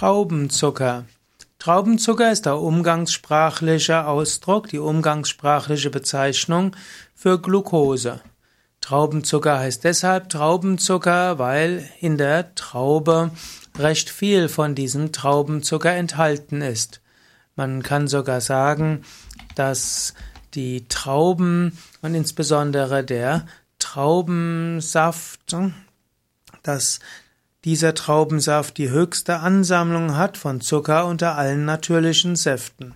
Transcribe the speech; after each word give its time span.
Traubenzucker. 0.00 1.04
Traubenzucker 1.58 2.32
ist 2.32 2.46
der 2.46 2.56
umgangssprachliche 2.56 4.06
Ausdruck, 4.06 4.68
die 4.68 4.78
umgangssprachliche 4.78 5.90
Bezeichnung 5.90 6.74
für 7.14 7.38
Glucose. 7.38 8.22
Traubenzucker 8.80 9.58
heißt 9.58 9.84
deshalb 9.84 10.30
Traubenzucker, 10.30 11.38
weil 11.38 11.86
in 12.00 12.16
der 12.16 12.54
Traube 12.54 13.30
recht 13.78 14.08
viel 14.08 14.48
von 14.48 14.74
diesem 14.74 15.12
Traubenzucker 15.12 15.92
enthalten 15.92 16.62
ist. 16.62 17.02
Man 17.54 17.82
kann 17.82 18.08
sogar 18.08 18.40
sagen, 18.40 19.04
dass 19.54 20.14
die 20.54 20.88
Trauben 20.88 21.76
und 22.00 22.14
insbesondere 22.14 23.04
der 23.04 23.44
Traubensaft, 23.78 25.54
dass 26.62 27.00
dieser 27.64 27.94
Traubensaft 27.94 28.78
die 28.78 28.90
höchste 28.90 29.40
Ansammlung 29.40 30.16
hat 30.16 30.36
von 30.36 30.60
Zucker 30.60 31.06
unter 31.06 31.36
allen 31.36 31.64
natürlichen 31.64 32.36
Säften. 32.36 32.94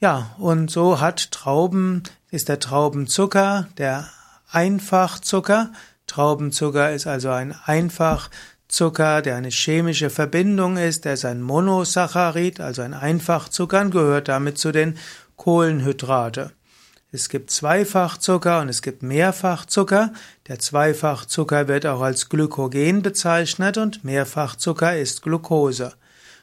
Ja, 0.00 0.34
und 0.38 0.70
so 0.70 1.00
hat 1.00 1.30
Trauben, 1.30 2.02
ist 2.30 2.48
der 2.48 2.60
Traubenzucker 2.60 3.68
der 3.78 4.08
Einfachzucker. 4.50 5.72
Traubenzucker 6.06 6.92
ist 6.92 7.06
also 7.06 7.30
ein 7.30 7.54
Einfachzucker, 7.64 9.22
der 9.22 9.36
eine 9.36 9.50
chemische 9.50 10.10
Verbindung 10.10 10.76
ist, 10.76 11.04
der 11.04 11.14
ist 11.14 11.24
ein 11.24 11.42
Monosaccharid, 11.42 12.60
also 12.60 12.82
ein 12.82 12.94
Einfachzucker 12.94 13.80
und 13.80 13.90
gehört 13.90 14.28
damit 14.28 14.58
zu 14.58 14.72
den 14.72 14.96
Kohlenhydrate. 15.36 16.52
Es 17.10 17.30
gibt 17.30 17.50
Zweifachzucker 17.50 18.60
und 18.60 18.68
es 18.68 18.82
gibt 18.82 19.02
Mehrfachzucker. 19.02 20.12
Der 20.46 20.58
Zweifachzucker 20.58 21.66
wird 21.66 21.86
auch 21.86 22.02
als 22.02 22.28
Glykogen 22.28 23.00
bezeichnet 23.00 23.78
und 23.78 24.04
Mehrfachzucker 24.04 24.94
ist 24.94 25.22
Glucose. 25.22 25.94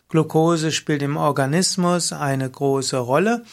Glucose 0.10 0.72
spielt 0.72 1.04
im 1.04 1.18
Organismus 1.18 2.14
eine 2.14 2.50
große 2.50 2.98
Rolle. 2.98 3.44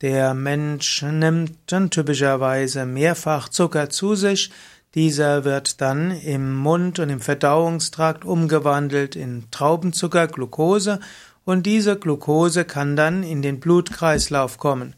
Der 0.00 0.34
Mensch 0.34 1.02
nimmt 1.02 1.56
dann 1.66 1.90
typischerweise 1.90 2.84
Mehrfachzucker 2.84 3.88
zu 3.88 4.16
sich. 4.16 4.50
Dieser 4.96 5.44
wird 5.44 5.80
dann 5.80 6.10
im 6.10 6.56
Mund 6.56 6.98
und 6.98 7.10
im 7.10 7.20
Verdauungstrakt 7.20 8.24
umgewandelt 8.24 9.14
in 9.14 9.44
Traubenzucker, 9.52 10.26
Glucose 10.26 10.98
und 11.44 11.64
diese 11.64 11.96
Glucose 11.96 12.64
kann 12.64 12.96
dann 12.96 13.22
in 13.22 13.40
den 13.40 13.60
Blutkreislauf 13.60 14.58
kommen. 14.58 14.96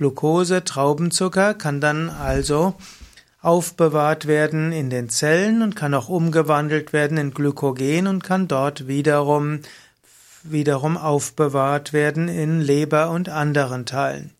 Glucose, 0.00 0.64
Traubenzucker 0.64 1.52
kann 1.52 1.82
dann 1.82 2.08
also 2.08 2.72
aufbewahrt 3.42 4.26
werden 4.26 4.72
in 4.72 4.88
den 4.88 5.10
Zellen 5.10 5.60
und 5.60 5.76
kann 5.76 5.92
auch 5.92 6.08
umgewandelt 6.08 6.94
werden 6.94 7.18
in 7.18 7.34
Glykogen 7.34 8.06
und 8.06 8.24
kann 8.24 8.48
dort 8.48 8.88
wiederum 8.88 9.60
wiederum 10.42 10.96
aufbewahrt 10.96 11.92
werden 11.92 12.28
in 12.28 12.62
Leber 12.62 13.10
und 13.10 13.28
anderen 13.28 13.84
Teilen. 13.84 14.30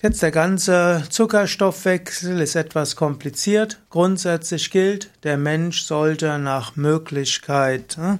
Jetzt 0.00 0.22
der 0.22 0.30
ganze 0.30 1.04
Zuckerstoffwechsel 1.10 2.40
ist 2.40 2.54
etwas 2.54 2.96
kompliziert. 2.96 3.82
Grundsätzlich 3.90 4.70
gilt, 4.70 5.10
der 5.24 5.36
Mensch 5.36 5.82
sollte 5.82 6.38
nach 6.38 6.74
Möglichkeit 6.76 7.98
hm, 7.98 8.18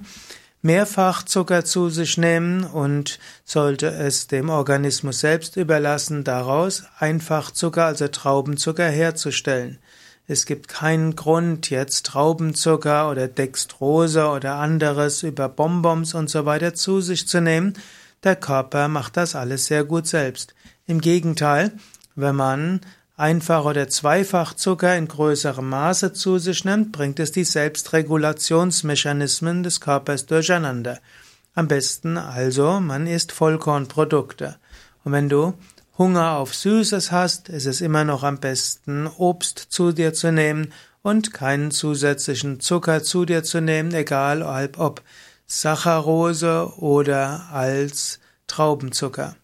mehrfach 0.64 1.22
Zucker 1.22 1.64
zu 1.64 1.90
sich 1.90 2.16
nehmen 2.16 2.64
und 2.64 3.18
sollte 3.44 3.88
es 3.88 4.28
dem 4.28 4.48
Organismus 4.48 5.20
selbst 5.20 5.56
überlassen, 5.56 6.24
daraus 6.24 6.84
Einfachzucker, 6.98 7.84
also 7.84 8.08
Traubenzucker 8.08 8.88
herzustellen. 8.88 9.78
Es 10.26 10.46
gibt 10.46 10.68
keinen 10.68 11.16
Grund, 11.16 11.68
jetzt 11.68 12.06
Traubenzucker 12.06 13.10
oder 13.10 13.28
Dextrose 13.28 14.26
oder 14.26 14.54
anderes 14.54 15.22
über 15.22 15.50
Bonbons 15.50 16.14
und 16.14 16.30
so 16.30 16.46
weiter 16.46 16.72
zu 16.72 17.02
sich 17.02 17.28
zu 17.28 17.42
nehmen. 17.42 17.74
Der 18.22 18.34
Körper 18.34 18.88
macht 18.88 19.18
das 19.18 19.34
alles 19.34 19.66
sehr 19.66 19.84
gut 19.84 20.06
selbst. 20.06 20.54
Im 20.86 21.02
Gegenteil, 21.02 21.72
wenn 22.14 22.36
man 22.36 22.80
Einfach- 23.16 23.64
oder 23.64 23.88
Zweifachzucker 23.88 24.96
in 24.96 25.06
größerem 25.06 25.68
Maße 25.68 26.12
zu 26.12 26.38
sich 26.38 26.64
nimmt, 26.64 26.90
bringt 26.90 27.20
es 27.20 27.30
die 27.30 27.44
Selbstregulationsmechanismen 27.44 29.62
des 29.62 29.80
Körpers 29.80 30.26
durcheinander. 30.26 30.98
Am 31.54 31.68
besten 31.68 32.18
also, 32.18 32.80
man 32.80 33.06
isst 33.06 33.30
Vollkornprodukte. 33.30 34.56
Und 35.04 35.12
wenn 35.12 35.28
du 35.28 35.54
Hunger 35.96 36.32
auf 36.32 36.56
Süßes 36.56 37.12
hast, 37.12 37.48
ist 37.48 37.66
es 37.66 37.80
immer 37.80 38.02
noch 38.02 38.24
am 38.24 38.38
besten, 38.38 39.06
Obst 39.06 39.60
zu 39.68 39.92
dir 39.92 40.12
zu 40.12 40.32
nehmen 40.32 40.72
und 41.02 41.32
keinen 41.32 41.70
zusätzlichen 41.70 42.58
Zucker 42.58 43.04
zu 43.04 43.26
dir 43.26 43.44
zu 43.44 43.60
nehmen, 43.60 43.94
egal 43.94 44.42
ob 44.76 45.02
Saccharose 45.46 46.72
oder 46.78 47.46
als 47.52 48.18
Traubenzucker. 48.48 49.36